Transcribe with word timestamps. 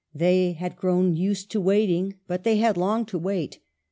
They 0.15 0.53
had 0.53 0.77
grown 0.77 1.15
used 1.15 1.51
to 1.51 1.61
waiting; 1.61 2.15
but 2.27 2.43
they 2.43 2.57
had 2.57 2.75
long 2.75 3.05
to 3.05 3.19
wait. 3.19 3.59